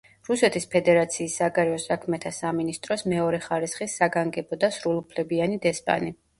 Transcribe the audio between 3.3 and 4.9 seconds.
ხარისხის საგანგებო და